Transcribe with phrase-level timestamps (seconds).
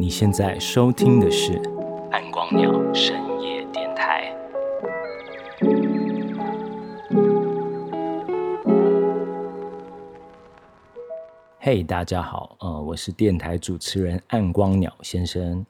[0.00, 1.60] 你现在收听的是
[2.10, 4.34] 暗光鸟深夜电台。
[11.58, 15.66] 嘿，大家好，呃，我是电台主持人暗光鸟先生。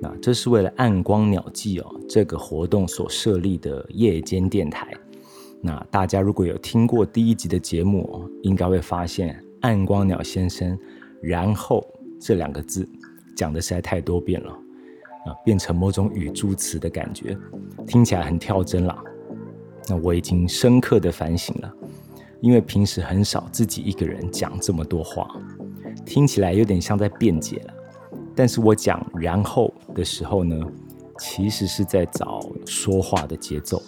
[0.00, 4.86] 那这是为了暗光鸟记哦这个活动所设立的夜间电台。
[5.60, 10.78] 那大家如果有听过第一集的节目哦，应该会发现暗光鸟先生，
[11.20, 11.84] 然后
[12.20, 12.88] 这两个字
[13.36, 14.50] 讲的实在太多遍了
[15.26, 17.36] 啊，变成某种语助词的感觉，
[17.86, 19.02] 听起来很跳针啦。
[19.88, 21.72] 那我已经深刻的反省了，
[22.40, 25.28] 因为平时很少自己一个人讲这么多话，
[26.04, 27.74] 听起来有点像在辩解了。
[28.34, 30.56] 但是我讲然后的时候呢，
[31.18, 33.82] 其实是在找说话的节奏。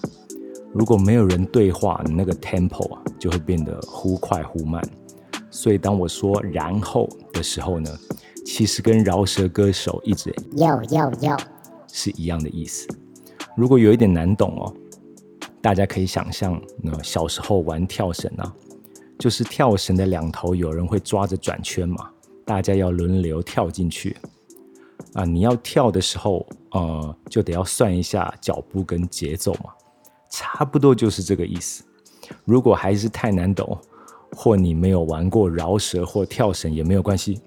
[0.73, 4.83] 如果没有人对话，你那个 tempo 啊就会变得忽快忽慢。
[5.48, 7.89] 所以当我说然后的时候呢，
[8.45, 11.37] 其实跟饶舌歌手一直要要要
[11.89, 12.87] 是一样的意思。
[13.56, 14.75] 如果有一点难懂哦，
[15.62, 18.55] 大家可以想象，那小时候玩跳绳啊，
[19.19, 22.11] 就是跳绳的两头有人会抓着转圈嘛，
[22.45, 24.17] 大家要轮流跳进去。
[25.15, 29.70] 啊，你要跳的时候，呃，就得要算一下脚步跟节奏嘛。
[30.28, 31.84] 差不多就是这个意思。
[32.45, 33.78] 如果还是太难懂，
[34.34, 37.41] 或你没有玩过饶舌或跳绳也没有关系。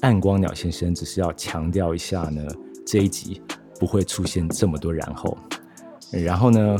[0.00, 2.42] 暗光鸟先生只是要强调一下呢，
[2.86, 3.42] 这一集
[3.78, 5.36] 不会出现这么多然后。
[6.10, 6.78] 然后呢，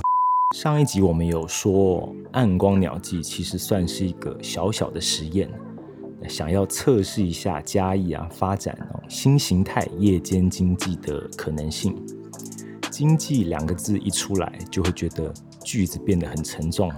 [0.57, 5.51] 上一集我们有说，暗光鸟季其实算是一个小小的实验，
[6.29, 11.95] 想要测试一下嘉义啊发展新形态夜间经济的可能性。
[12.91, 15.31] 经济两个字一出来，就会觉得
[15.63, 16.91] 句子变得很沉重。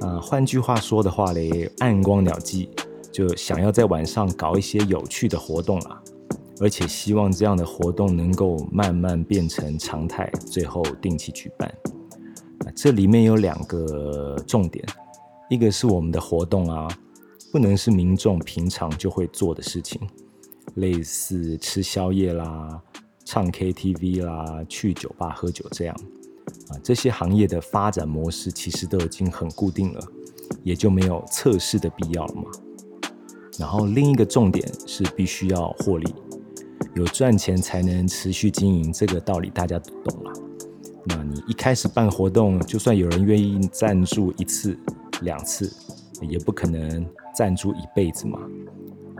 [0.00, 2.68] 啊，换句话说的话嘞，暗光鸟季
[3.18, 6.00] 就想要在晚上搞一些有趣的活动啦，
[6.60, 11.68] 而且希望这样的活动能够慢慢变成常态，最后定期举办。
[12.76, 14.86] 这里面有两个重点，
[15.50, 16.86] 一个是我们的活动啊，
[17.50, 20.00] 不能是民众平常就会做的事情，
[20.76, 22.80] 类似吃宵夜啦。
[23.24, 25.96] 唱 KTV 啦，去酒吧喝酒这样，
[26.68, 30.00] 啊，这些行业的发展模式其实都已经很固定了，
[30.62, 32.44] 也就没有测试的必要了嘛。
[33.58, 36.14] 然后另一个重点是必须要获利，
[36.94, 40.32] 有赚钱才能持续经营，这个道理大家都懂了。
[41.04, 44.78] 那你一开始办活动，就算有人愿意赞助一次、
[45.22, 45.72] 两次，
[46.22, 47.04] 也不可能
[47.34, 48.38] 赞助一辈子嘛。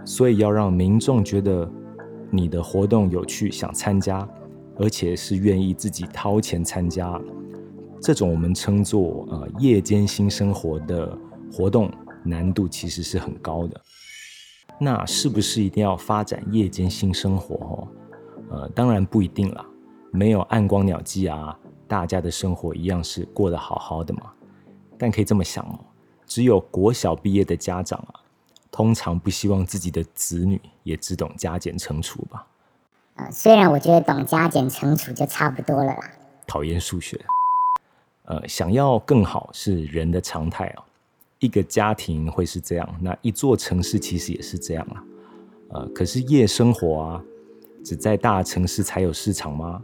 [0.04, 1.70] 所以要让民众觉得。
[2.31, 4.28] 你的活动有趣，想参加，
[4.76, 7.19] 而且是愿意自己掏钱参加，
[8.03, 11.19] 这种我们称作呃夜间新生活的
[11.50, 11.91] 活动，
[12.22, 13.81] 难度其实是很高的。
[14.81, 17.55] 那是不是一定要发展夜间性生活？
[17.56, 17.89] 哦，
[18.50, 19.65] 呃，当然不一定啦。
[20.12, 24.33] 没有暗光鸟季啊，大家的生活一样是过得好好的嘛。
[24.97, 25.78] 但可以这么想哦，
[26.27, 28.21] 只有国小毕业的家长啊。
[28.71, 32.47] 通常不希望自己的子女也只懂加减乘除吧？
[33.17, 36.11] 呃，虽然我觉得懂加减乘除就差不多了啦。
[36.47, 37.19] 讨厌数学。
[38.27, 40.84] 呃，想要更好是人的常态哦。
[41.41, 45.04] 一个家庭会是这样，那一座城市其实也是这样啊。
[45.71, 47.22] 呃，可是夜生活啊，
[47.84, 49.82] 只在大城市才有市场吗？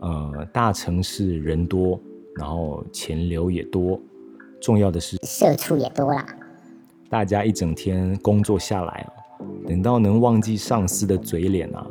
[0.00, 2.00] 呃，大城市人多，
[2.36, 4.00] 然后钱流也多，
[4.60, 6.26] 重要的是社畜也多啦。
[7.08, 9.12] 大家一整天工作下来啊，
[9.66, 11.86] 等到能忘记上司的嘴脸啊，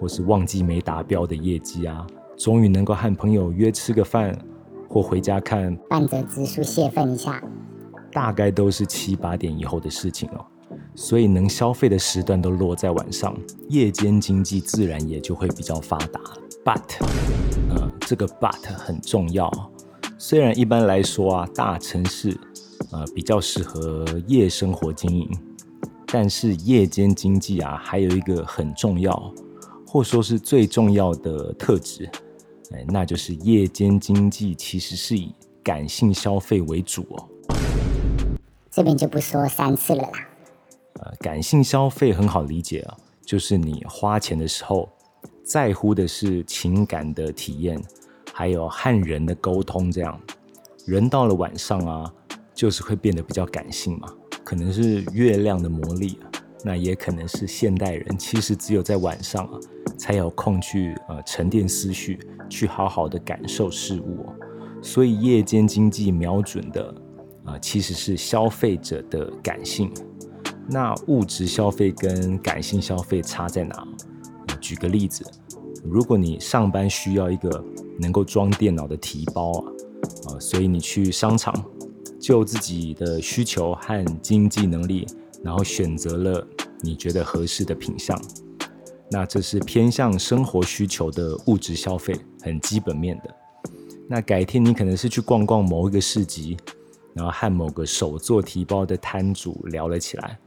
[0.00, 2.06] 或是忘记没达标的业绩啊，
[2.36, 4.36] 终于能够和朋友约吃个饭，
[4.88, 7.42] 或回家看半泽直树泄愤一下，
[8.14, 10.46] 大概都是七八点以后的事情哦。
[10.94, 13.36] 所以能消费的时段都落在晚上，
[13.68, 16.20] 夜间经济自然也就会比较发达。
[16.64, 17.04] But，
[17.68, 19.52] 呃，这个 But 很重要，
[20.16, 22.34] 虽然一般来说啊，大城市。
[22.90, 25.28] 呃，比较适合夜生活经营，
[26.06, 29.32] 但是夜间经济啊，还有一个很重要，
[29.86, 32.08] 或说是最重要的特质，
[32.72, 35.32] 哎，那就是夜间经济其实是以
[35.62, 37.28] 感性消费为主哦。
[38.74, 40.28] 这边就不说三次了啦。
[41.00, 44.88] 呃，感性消费很好理解啊，就是你花钱的时候，
[45.44, 47.80] 在乎的是情感的体验，
[48.32, 50.20] 还有和人的沟通，这样。
[50.86, 52.12] 人到了晚上啊。
[52.54, 54.08] 就是会变得比较感性嘛，
[54.44, 56.20] 可能是月亮的魔力，
[56.62, 59.58] 那也可能是现代人其实只有在晚上啊
[59.98, 62.16] 才有空去呃沉淀思绪，
[62.48, 64.24] 去好好的感受事物，
[64.80, 66.94] 所以夜间经济瞄准的
[67.44, 69.92] 啊其实是消费者的感性。
[70.68, 73.86] 那物质消费跟感性消费差在哪？
[74.60, 75.22] 举个例子，
[75.84, 77.62] 如果你上班需要一个
[78.00, 79.64] 能够装电脑的提包啊，
[80.28, 81.54] 啊，所以你去商场
[82.18, 85.06] 就自己的需求和经济能力，
[85.42, 86.46] 然后选择了
[86.80, 88.18] 你觉得合适的品相，
[89.10, 93.34] 那这是偏向生活需求的物质消费，很基本面的。
[94.08, 96.56] 那改天你可能是去逛逛某一个市集，
[97.14, 100.38] 然后和某个手做提包的摊主聊了起来。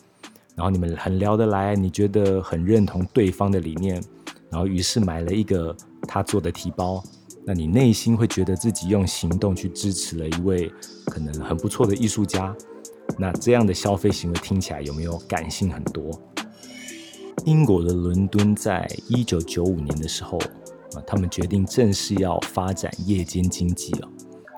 [0.56, 4.02] 然后你们很聊得来，你觉得很认同对方的理念，
[4.50, 5.75] 然后于是买了一个
[6.08, 7.04] 他做的提包，
[7.46, 10.72] 那你内心会觉得自己用行动去支持了一位
[11.06, 12.56] 可能很不错的艺术家，
[13.19, 16.10] 那这样的消费行为听起来有没有感性很多？
[17.46, 24.10] 英国的伦敦在一九九五年的时候啊，他们决定正式要发展夜间经济了，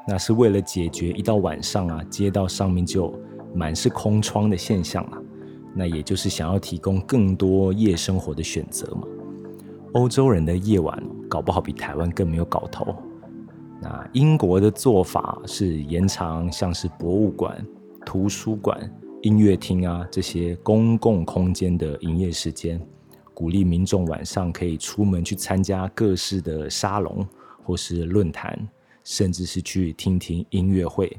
[0.09, 3.13] 那是为了解决一到晚上啊，街道上面就
[3.53, 5.17] 满是空窗的现象了。
[5.75, 9.03] 那也就是想要提供更多夜生活的选择嘛。
[9.93, 12.95] 欧洲人的夜晚搞不好比台湾更没有搞头。
[13.79, 17.63] 那英国的做法是延长像是博物馆、
[18.03, 18.91] 图书馆、
[19.21, 22.81] 音乐厅啊这些公共空间的营业时间，
[23.35, 27.23] 鼓励民众晚上可以出门去参加各式的沙龙
[27.63, 28.57] 或是论坛，
[29.09, 31.17] 甚至是去听听音乐会。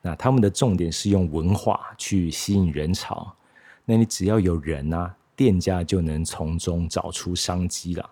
[0.00, 3.30] 那他们的重点是用文化去吸引人潮。
[3.84, 8.10] 那你只要有人啊，店家就能从中找出商机了，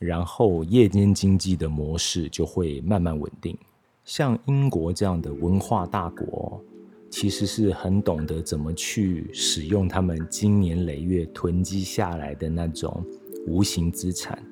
[0.00, 3.56] 然后夜间经济的模式就会慢慢稳定。
[4.04, 6.60] 像英国这样的文化大国，
[7.10, 13.04] 其实是很懂得怎么去使用他们经年累月囤积下来的那种
[13.46, 14.42] 无形资产，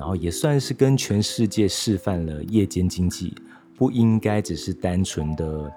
[0.00, 3.34] 然后也算是跟全世界示范了夜间经济
[3.76, 5.70] 不应该只是单纯的，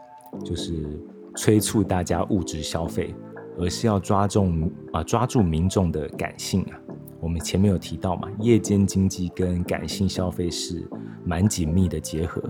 [0.45, 0.97] 就是
[1.35, 3.13] 催促大家物质消费。
[3.59, 6.79] 而是要抓重啊，抓住民众的感性啊。
[7.19, 10.83] 我们前面有提到嘛，夜间经济跟感性消费是
[11.23, 12.41] 蛮紧密的结合。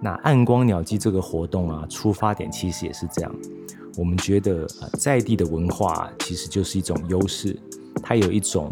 [0.00, 3.34] 那暗光鸟季这个活动啊，出发点其实也是这样。
[3.98, 7.54] 我们觉得啊，在地的文化其实就是一种优势，
[8.02, 8.70] 它有一种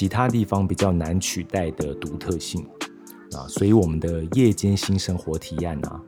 [0.00, 2.66] 其他地方比较难取代的独特性
[3.32, 3.46] 啊。
[3.48, 6.02] 所以我们的夜间新生活提案啊，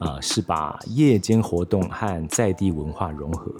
[0.00, 3.54] 啊是把夜间活动和在地文化融合。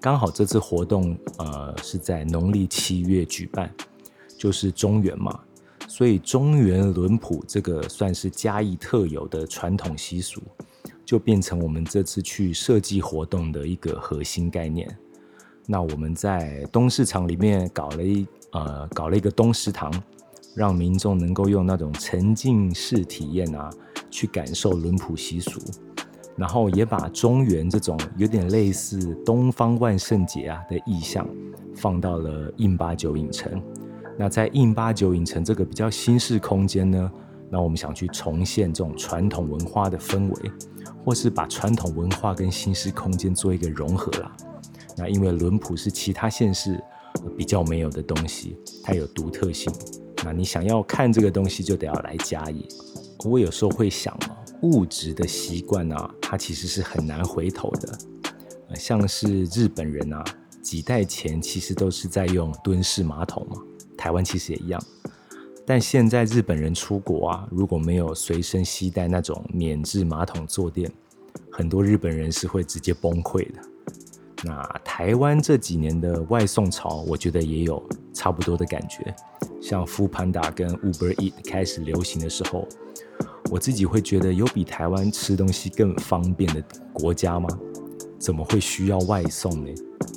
[0.00, 3.70] 刚好这次活动，呃，是在农历七月举办，
[4.38, 5.38] 就是中原嘛，
[5.86, 10.40] 所以中原轮普这个算是嘉义特有的传统习俗，
[11.04, 14.88] 就变成我们这次去设计活动的一个核心概念。
[15.66, 19.92] 那我们在东市场里面搞了一呃，搞了一个东食堂，
[20.54, 23.70] 让民众能够用那种沉浸式体验啊，
[24.10, 25.60] 去感受轮谱习俗。
[26.36, 31.28] 然后也把中原这种有点类似东方万圣节啊的意象
[31.74, 33.60] 放到了印巴九影城。
[34.16, 37.10] 那在印巴九影城这个比较新式空间呢，
[37.50, 40.52] 那我们想去重现这种传统文化的氛围，
[41.04, 44.30] 或是把传统文化跟新式空间做一个融合啦。
[44.96, 46.80] 那因为轮谱是其他县市
[47.36, 49.72] 比较没有的东西，它有独特性。
[50.24, 52.66] 那你想要看这个东西，就得要来嘉义。
[53.24, 54.36] 我有时候会想啊。
[54.62, 57.96] 物质的习惯啊，它其实是很难回头的。
[58.74, 60.24] 像是日本人啊，
[60.60, 63.62] 几代前其实都是在用蹲式马桶嘛，
[63.96, 64.84] 台湾其实也一样。
[65.64, 70.90] 但现在日本人出国啊，如果没有随身携带那种免治马桶坐垫，
[71.52, 73.60] 很多日本人是会直接崩溃的。
[74.44, 79.14] 那台湾这几年的外送潮，我觉得也有差不多的感觉。
[79.60, 82.66] 像 f o o Panda 跟 Uber Eat 开始流行的时候。
[83.50, 87.48] 我自己会觉得有比台湾吃东西更方便的国家吗？
[88.18, 89.74] 怎么会需要外送呢？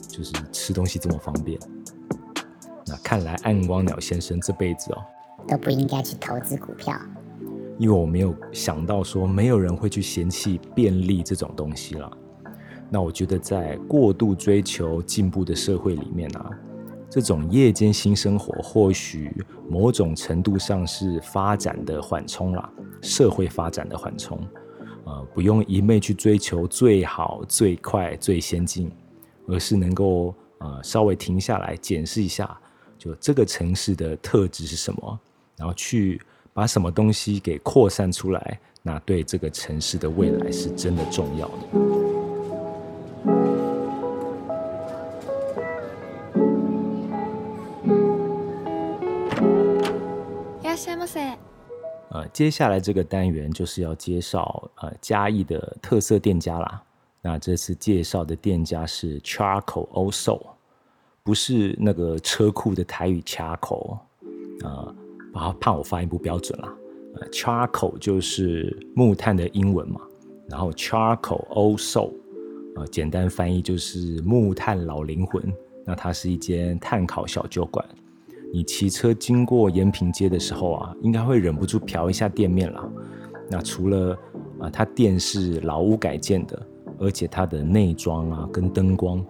[0.10, 1.58] 就是吃东西这么方便。
[2.86, 4.98] 那看来暗光鸟先生这辈子哦
[5.48, 6.94] 都不应该去投资股票，
[7.78, 12.12] 因为我没有想到说没有人会去嫌弃便利这种东西了。
[12.94, 16.52] 那我觉得在过度追求进步的社会里面啊。
[17.10, 19.30] 这种夜间新生活，或许
[19.68, 22.70] 某种程度上是发展的缓冲啦，
[23.02, 24.40] 社会发展的缓冲，
[25.04, 28.90] 呃，不用一昧去追求最好、最快、最先进，
[29.46, 32.58] 而是能够呃稍微停下来检视一下，
[32.98, 35.20] 就这个城市的特质是什么，
[35.58, 36.22] 然后去
[36.54, 42.01] 把什么东西给扩散出来，那对这个城市的未来是真的重要的。
[52.10, 56.84] 呃，接下来这个单元就是要介绍呃嘉义的特色店家啦。
[57.22, 60.42] 那这次介绍的店家是 Charcoal Also，
[61.24, 64.00] 不是那个车库的台语 charcoal，
[64.64, 64.94] 啊，
[65.32, 66.74] 怕怕我发音不标准啦。
[67.32, 70.02] ，charcoal 就是木炭的英文嘛，
[70.50, 72.12] 然后 charcoal Soul，
[72.76, 75.42] 呃，简单翻译就是木炭老灵魂。
[75.86, 77.86] 那它是一间炭烤小酒馆。
[78.54, 82.88] 你骑车经过延平街的时候啊，应该会忍不住瞟一下店面啦。
[83.50, 84.18] 那除了
[84.60, 86.68] 啊，它店是老屋改建的，
[87.00, 89.26] 而且它的内装啊跟灯光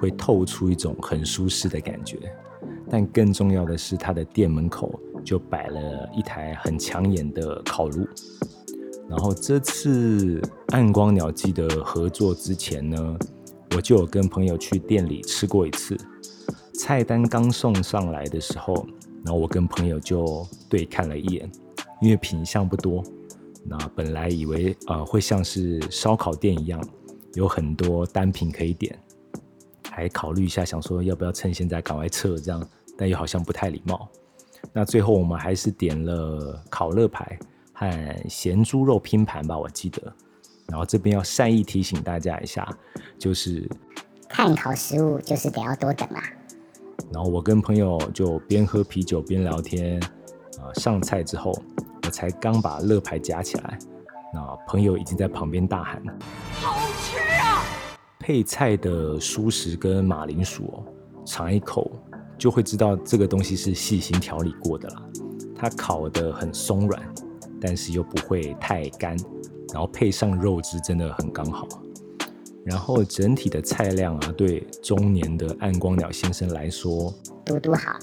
[0.00, 2.18] 会透出一种很舒适的感觉。
[2.88, 8.06] 但更重要的是，它的店门口就摆了一台很抢眼的烤炉。
[9.08, 13.16] 然后这次暗光鸟记的合作之前呢，
[13.76, 15.96] 我就有跟朋友去店里吃过一次。
[16.74, 18.86] 菜单刚送上来的时候，
[19.24, 21.50] 然后我跟朋友就对看了一眼，
[22.00, 23.02] 因为品相不多。
[23.64, 26.82] 那本来以为呃会像是烧烤店一样，
[27.34, 28.98] 有很多单品可以点，
[29.90, 34.08] 还考虑一下想说要不要趁现在赶快撤这样，但又好像不太礼貌。
[34.72, 37.38] 那最后我们还是点了烤乐排
[37.72, 40.12] 和咸猪肉拼盘吧，我记得。
[40.66, 42.68] 然后这边要善意提醒大家一下，
[43.18, 43.68] 就是
[44.28, 46.22] 碳烤食物就是得要多等啊。
[47.12, 50.00] 然后我跟朋友就边喝啤酒边聊天，
[50.58, 51.52] 啊，上菜之后，
[52.04, 53.78] 我才刚把乐牌夹起来，
[54.32, 56.02] 那朋友已经在旁边大喊
[56.54, 57.64] ：“好吃啊！”
[58.18, 60.84] 配菜的蔬食跟马铃薯哦，
[61.24, 61.90] 尝一口
[62.38, 65.02] 就会知道这个东西是细心调理过的啦。
[65.54, 67.02] 它烤得很松软，
[67.60, 69.16] 但是又不会太干，
[69.72, 71.68] 然后配上肉汁真的很刚好。
[72.64, 77.12] 然后整体的菜量啊，对中年的暗光鸟先生来说，
[77.44, 78.00] 嘟嘟好啊。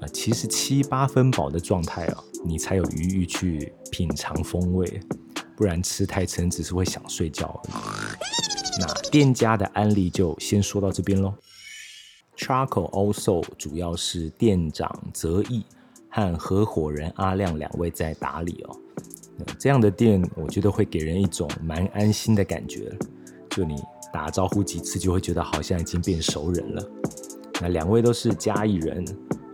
[0.00, 5.00] 呃，其实七八分饱的状态啊，你才有余裕去品尝风味，
[5.56, 7.60] 不然吃太撑只是会想睡觉。
[8.80, 11.34] 那店家的案例就先说到这边喽。
[12.36, 15.66] Charcoal Also 主要是店长泽义
[16.08, 18.76] 和合伙人阿亮两位在打理哦。
[19.58, 22.96] 这样的店，我觉得会给人一种蛮安心的感觉。
[23.58, 23.74] 就你
[24.12, 26.90] 打招呼几次，就会觉得好像已经变熟人了。
[27.60, 29.04] 那两位都是嘉义人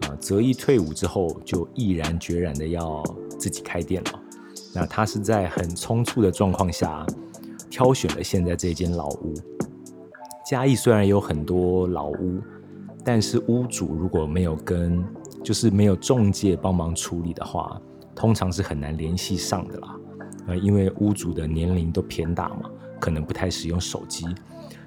[0.03, 3.03] 啊，泽义退伍之后就毅然决然的要
[3.39, 4.21] 自己开店了。
[4.75, 7.07] 那他是在很匆促的状况下
[7.71, 9.33] 挑选了现在这间老屋。
[10.45, 12.43] 嘉义虽然有很多老屋，
[13.03, 15.03] 但是屋主如果没有跟，
[15.43, 17.81] 就是没有中介帮忙处理的话，
[18.15, 19.97] 通常是很难联系上的啦。
[20.49, 22.71] 呃，因为屋主的年龄都偏大嘛。
[23.05, 24.25] 可能不太使用手机，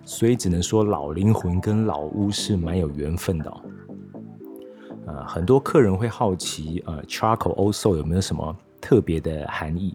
[0.04, 3.62] 所以只能说老灵魂跟老屋是蛮有缘分的。
[5.06, 9.94] 呃，很多客人会好奇，呃，charcoal also 有没有什么特别的含义？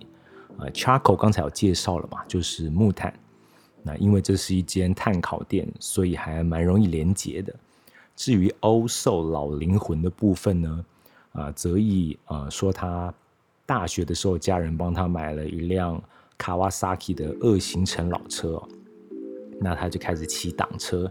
[0.59, 3.13] 呃，charcoal 刚才有介绍了嘛，就是木炭。
[3.83, 7.53] 那因为这是一间炭烤店，所以还蛮容易连结的。
[8.15, 10.85] 至于 also 老灵魂的部分呢，
[11.33, 13.13] 啊，则以呃说他
[13.67, 16.01] 大学的时候家人帮他买了一辆。
[16.39, 18.61] 卡瓦萨 i 的二行程老车，
[19.61, 21.11] 那他就开始骑挡车，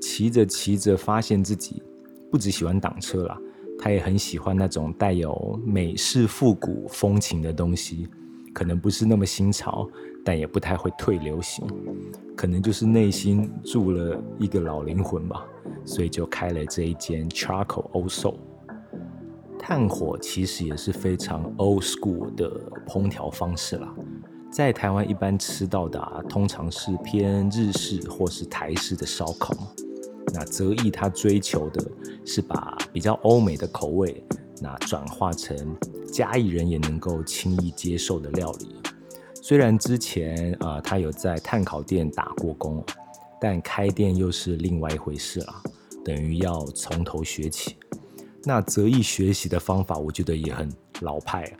[0.00, 1.82] 骑着骑着，发现自己
[2.30, 3.38] 不只喜欢挡车啦，
[3.78, 8.08] 他也很喜欢那种带有美式复古风情的东西，
[8.52, 9.88] 可能不是那么新潮，
[10.24, 11.64] 但也不太会退流行，
[12.36, 15.46] 可能就是内心住了一个老灵魂吧，
[15.84, 18.34] 所以就开了这一间 Charcoal Also。
[19.58, 22.50] 炭火其实也是非常 old school 的
[22.84, 23.94] 烹调方式啦。
[24.52, 29.56] 在台湾一般吃到的啊，通常是偏日式或是台式的烧烤。
[30.34, 31.82] 那泽义他追求的
[32.26, 34.22] 是把比较欧美的口味，
[34.60, 35.56] 那转化成
[36.12, 38.76] 嘉义人也能够轻易接受的料理。
[39.40, 42.84] 虽然之前啊他有在炭烤店打过工，
[43.40, 45.62] 但开店又是另外一回事了，
[46.04, 47.76] 等于要从头学起。
[48.44, 51.50] 那泽义学习的方法，我觉得也很老派。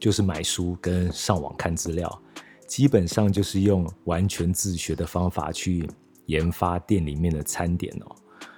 [0.00, 2.22] 就是买书跟上网看资料，
[2.66, 5.86] 基本上就是用完全自学的方法去
[6.24, 8.16] 研发店里面的餐点哦。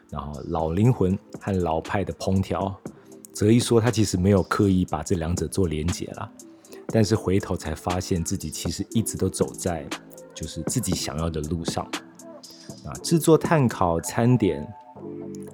[0.09, 2.73] 然后老灵魂和老派的烹调，
[3.33, 6.31] 泽一说他其实没有刻意把这两者做连结啦，
[6.87, 9.85] 但是回头才发现自己其实一直都走在
[10.33, 11.85] 就是自己想要的路上。
[12.85, 14.67] 啊，制作碳烤餐点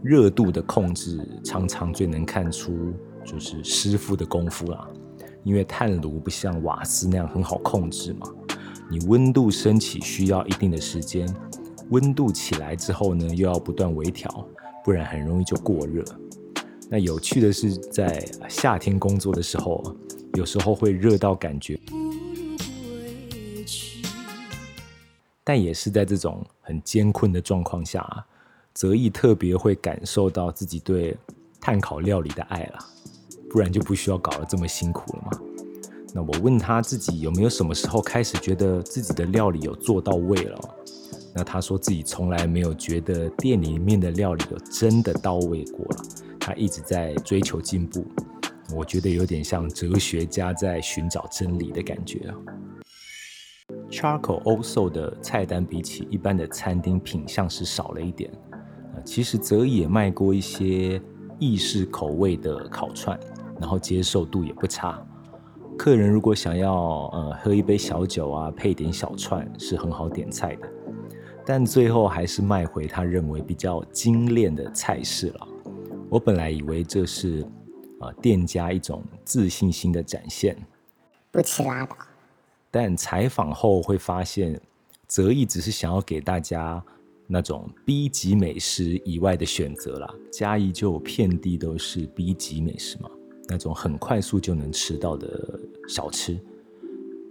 [0.02, 2.92] 热度的控制，常常最能看出
[3.25, 4.87] 就是师傅的功夫啦。
[5.45, 8.26] 因为炭炉不像瓦斯那样很好控制嘛，
[8.90, 11.28] 你温度升起需要一定的时间，
[11.90, 14.47] 温度起来之后呢，又要不断微调，
[14.85, 16.04] 不然很容易就过热。
[16.90, 19.95] 那有趣的是，在夏天工作的时候，
[20.35, 21.78] 有时候会热到感觉，
[25.45, 28.26] 但也是在这种很艰困的状况下，
[28.73, 31.16] 泽义特别会感受到自己对
[31.61, 32.78] 碳烤料理的爱了，
[33.50, 35.38] 不然就不需要搞得这么辛苦了嘛。
[36.14, 40.58] 那我问他自己有没有什么时候开始觉得自己的料理有做到位了？
[41.34, 46.02] 那他说自己从来没有觉得店里面的料理有真的到位过了，
[46.40, 48.04] 他一直在追求进步。
[48.74, 52.34] 我觉得有点像哲学家在寻找真理的感觉啊。
[53.90, 58.30] Charcoal Also 的菜单比起一般的餐厅品相是少了一点，
[59.04, 61.00] 其实泽也卖过一些
[61.38, 63.18] 意式口味的烤串，
[63.60, 65.00] 然后接受度也不差。
[65.76, 70.68] 客人如果想要呃喝一杯小酒啊，配点小串，是很好点菜的。
[71.46, 75.48] 但最后还是卖回他认为比较精炼的菜式了。
[76.10, 77.42] 我本来以为这是
[78.00, 80.56] 啊店家一种自信心的展现，
[81.30, 81.96] 不吃拉倒。
[82.70, 84.60] 但采访后会发现，
[85.06, 86.82] 泽义只是想要给大家
[87.26, 90.14] 那种 B 级美食以外的选择啦。
[90.30, 93.08] 嘉义就遍地都是 B 级美食嘛。
[93.48, 96.38] 那种很快速就能吃到的小吃，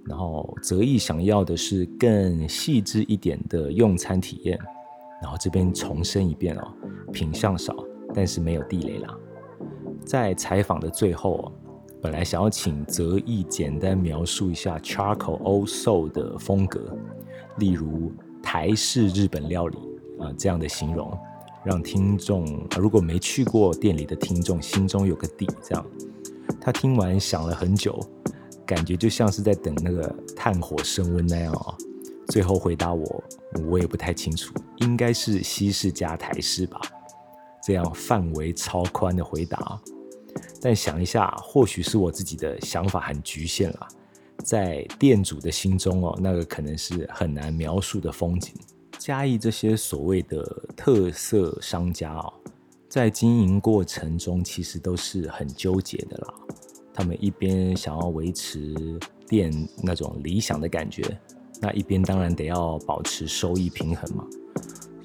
[0.06, 4.58] 然后泽义想要的是更细致一点的用餐体验，
[5.22, 6.74] 然后这边重申一遍哦，
[7.14, 7.76] 品相少，
[8.14, 9.16] 但是没有地雷啦。
[10.06, 11.52] 在采访的最后，
[12.02, 16.98] 本来想要请泽义简单描述一下 Charcoal Old Soul 的风格，
[17.60, 19.78] 例如台式日本料理
[20.20, 21.16] 啊这样的形容。
[21.68, 25.86] 让听众如果没去过店里的听众心中有个底，这样
[26.62, 28.00] 他听完想了很久，
[28.66, 31.76] 感觉就像是在等那个炭火升温那样啊。
[32.30, 33.24] 最后回答我，
[33.70, 36.80] 我也不太清楚，应该是西式加台式吧。
[37.62, 39.78] 这样范围超宽的回答，
[40.62, 43.88] 但想一下，或许是我自己的想法很局限了。
[44.42, 48.54] 在店主的心中哦，那个可能是很难描述的风景。
[48.98, 50.44] 嘉义这些所谓的
[50.76, 52.34] 特色商家哦，
[52.90, 56.34] 在经营过程中其实都是很纠结的啦。
[56.94, 59.52] 他们一边想要维持店
[59.84, 61.04] 那种理想的感觉，
[61.62, 64.26] 那一边当然得要保持收益平衡嘛。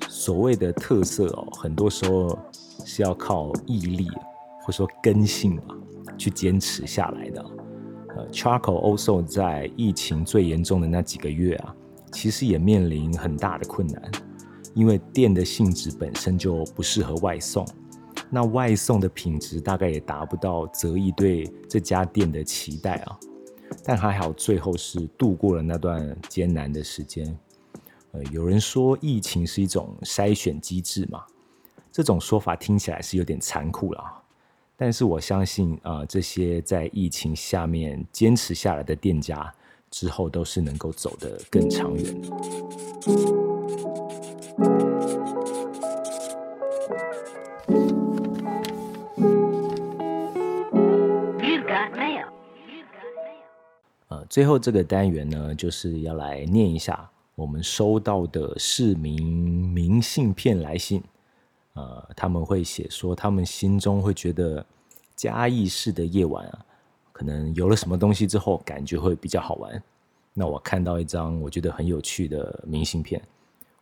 [0.09, 2.39] 所谓的特色哦，很多时候
[2.85, 4.09] 是要靠毅力
[4.63, 5.77] 或者说根性嘛，
[6.17, 7.45] 去坚持下来的。
[8.17, 11.77] 呃，Charcoal Also 在疫情最严重的那几个月啊。
[12.13, 14.13] 其实也面临很大的困难，
[14.75, 17.67] 因为店的性质本身就不适合外送，
[18.31, 23.19] 那外送的品质大概也达不到泽义对这家店的期待啊。
[23.83, 27.37] 但还好，最后是度过了那段艰难的时间。
[28.13, 31.25] 呃，有人说疫情是一种筛选机制嘛，
[31.91, 34.05] 这种说法听起来是有点残酷了。
[34.77, 39.53] 但是我相信啊，这些在疫情下面坚持下来的店家。
[39.93, 42.29] 之后都是能够走得更长远的。
[54.09, 61.03] 呃，最后这个单元呢，就是要来念一下我们收到的市民明信片来信。
[61.75, 64.65] 呃，他们会写说，他们心中会觉得
[65.15, 66.65] 嘉义市的夜晚啊。
[67.23, 69.81] 可能有了什么东西之后，感觉会比较好玩。
[70.35, 73.23] 那我看到一张我觉得很有趣的明信片，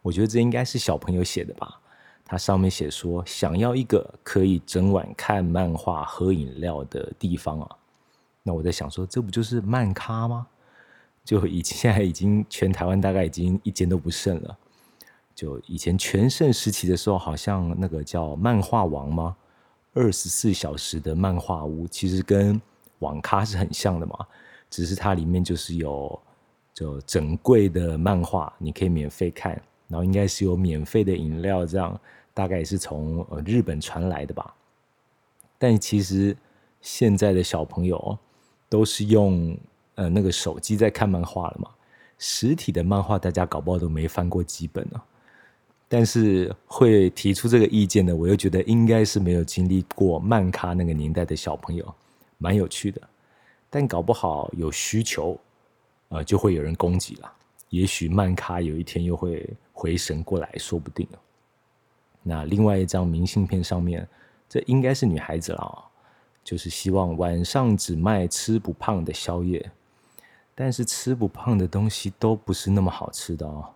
[0.03, 1.81] 我觉得这应该是小朋友写的吧。
[2.23, 7.77] 它上面写说，想要一个可以整晚看漫画、喝饮料的地方啊。
[8.43, 10.47] 那我在想说，这不就是漫咖吗？
[11.25, 14.59] 就以现在已经全台湾大概已经一间都不剩了。
[15.35, 19.35] 就以前全盛时期的时候，好像那个叫漫画王吗？
[19.95, 22.61] 二十四小时的漫画屋，其实跟。
[23.01, 24.27] 网咖是很像的嘛，
[24.71, 26.19] 只是它里面就是有
[26.73, 32.01] 就整柜的漫画，你可以免费看，然后应该是有免费的饮料，这样
[32.33, 34.55] 大概也是从呃日本传来的吧。
[35.59, 36.35] 但其实
[36.81, 38.17] 现在的小朋友
[38.69, 39.55] 都是用
[39.97, 41.69] 呃那个手机在看漫画了嘛，
[42.17, 45.03] 实体的漫画大家搞不好都没翻过几本呢。
[45.93, 51.95] 但是会提出这个意见的，我又觉得应该是没有经历过漫咖那个年代的小朋友。
[52.43, 53.01] 蛮有趣的，
[53.69, 55.39] 但搞不好有需求，
[56.09, 57.31] 呃，就会有人攻击了。
[57.69, 61.07] 也许曼卡有一天又会回神过来说不定
[62.23, 64.09] 那另外一张明信片上面，
[64.49, 65.85] 这应该是女孩子了，
[66.43, 69.71] 就是希望晚上只卖吃不胖的宵夜，
[70.55, 73.69] 但是吃不胖的东西都不是那么好吃的哦。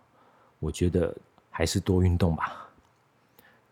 [0.59, 1.15] 我觉得
[1.51, 2.67] 还是多运动吧。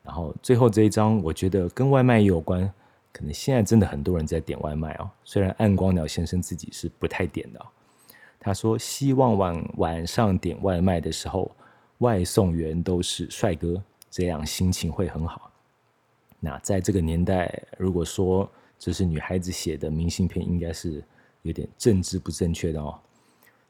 [0.04, 2.72] 然后最后这一张，我觉得跟外卖也有关。
[3.14, 7.66] 可能现在真的很多人在点外卖哦，虽然暗光鸟先生自己是不太点的。
[8.40, 11.50] 他说希望晚晚上点外卖的时候，
[12.00, 15.50] 外送员都是帅哥，这样心情会很好。
[16.40, 21.02] 那在这个年代，如果说这是女孩子写的明信片，应该是
[21.44, 23.00] 有点政治不正确的哦。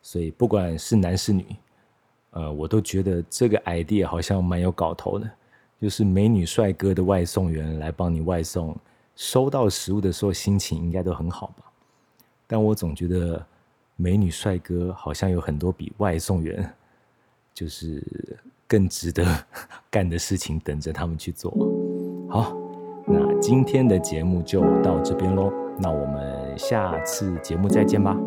[0.02, 1.46] 所以不管是男是女，
[2.32, 5.30] 呃，我都觉得这个 idea 好像蛮有搞头的，
[5.80, 8.76] 就是美女帅哥的外送员来帮你外送，
[9.16, 11.66] 收到食物的时候心情应该都很好吧？
[12.48, 13.44] 但我总觉得
[13.96, 16.74] 美女帅哥好像有很多比外送员
[17.54, 18.04] 就是
[18.68, 19.26] 更值得
[19.90, 21.52] 干的事情等着他们去做。
[22.30, 22.56] 好，
[23.06, 28.18] 那今天的节目就到这边喽，那我们下次节目再见吧。